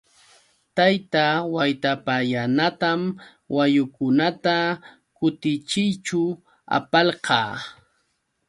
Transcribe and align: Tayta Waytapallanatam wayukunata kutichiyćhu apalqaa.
Tayta 0.75 1.25
Waytapallanatam 1.55 3.01
wayukunata 3.55 4.57
kutichiyćhu 5.17 6.23
apalqaa. 6.77 7.51